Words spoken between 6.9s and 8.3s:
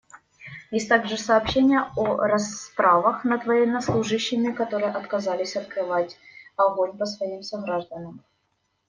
по своим согражданам.